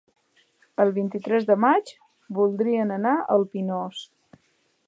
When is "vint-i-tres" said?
0.95-1.45